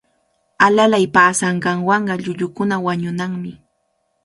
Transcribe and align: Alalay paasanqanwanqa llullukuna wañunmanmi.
Alalay 0.65 1.05
paasanqanwanqa 1.15 2.13
llullukuna 2.23 2.75
wañunmanmi. 2.85 3.51